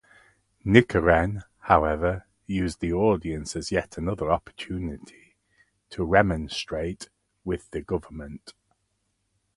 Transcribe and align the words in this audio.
Nichiren, 0.65 1.43
however, 1.59 2.25
used 2.47 2.79
the 2.79 2.91
audience 2.91 3.55
as 3.55 3.71
yet 3.71 3.99
another 3.99 4.31
opportunity 4.31 5.35
to 5.91 6.03
remonstrate 6.03 7.09
with 7.45 7.69
the 7.69 7.81
government. 7.83 8.55